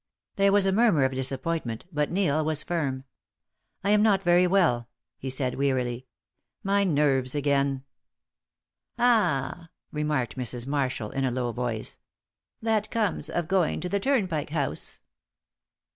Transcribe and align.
There 0.35 0.51
was 0.51 0.65
a 0.65 0.71
murmur 0.71 1.03
of 1.03 1.11
disappointment, 1.13 1.85
but 1.91 2.09
Neil 2.09 2.43
was 2.43 2.63
firm. 2.63 3.03
"I 3.83 3.91
am 3.91 4.01
not 4.01 4.23
very 4.23 4.47
well," 4.47 4.89
he 5.19 5.29
said, 5.29 5.53
wearily. 5.53 6.07
"My 6.63 6.83
nerves 6.83 7.35
again." 7.35 7.83
"Ah!" 8.97 9.69
remarked 9.91 10.37
Mrs. 10.37 10.65
Marshal, 10.65 11.11
in 11.11 11.23
a 11.23 11.29
low 11.29 11.51
voice. 11.51 11.99
"That 12.63 12.89
comes 12.89 13.29
of 13.29 13.47
going 13.47 13.79
to 13.81 13.89
the 13.89 13.99
Turnpike 13.99 14.49
House." 14.49 14.97